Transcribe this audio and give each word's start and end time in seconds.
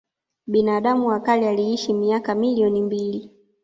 Binadamu 0.47 1.07
wa 1.07 1.19
kale 1.19 1.49
aliishi 1.49 1.93
miaka 1.93 2.35
milioni 2.35 2.81
mbili 2.81 3.31